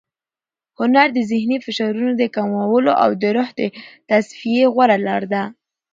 هنر 0.77 1.07
د 1.13 1.17
ذهني 1.31 1.57
فشارونو 1.65 2.11
د 2.17 2.23
کمولو 2.35 2.91
او 3.03 3.09
د 3.21 3.23
روح 3.35 3.49
د 3.59 3.61
تصفیې 4.09 4.65
غوره 4.73 4.97
لار 5.07 5.23
ده. 5.33 5.43